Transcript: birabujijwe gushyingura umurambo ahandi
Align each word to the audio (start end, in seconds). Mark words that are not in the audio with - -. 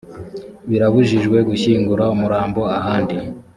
birabujijwe 0.69 1.37
gushyingura 1.49 2.03
umurambo 2.15 2.61
ahandi 2.79 3.15